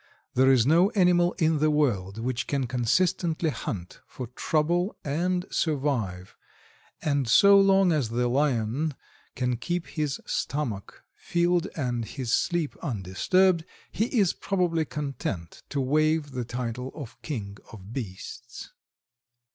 [0.33, 6.35] There is no animal in the world which can consistently hunt for trouble and survive,
[7.03, 8.95] and so long as the Lion
[9.35, 16.31] can keep his stomach filled and his sleep undisturbed he is probably content to waive
[16.31, 18.71] the title of king of beasts.